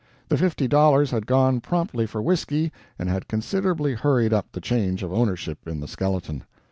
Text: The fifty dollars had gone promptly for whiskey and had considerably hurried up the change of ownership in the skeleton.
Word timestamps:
The 0.29 0.37
fifty 0.39 0.67
dollars 0.67 1.11
had 1.11 1.27
gone 1.27 1.61
promptly 1.61 2.07
for 2.07 2.23
whiskey 2.23 2.71
and 2.97 3.07
had 3.07 3.27
considerably 3.27 3.93
hurried 3.93 4.33
up 4.33 4.51
the 4.51 4.59
change 4.59 5.03
of 5.03 5.13
ownership 5.13 5.59
in 5.67 5.79
the 5.79 5.87
skeleton. 5.87 6.43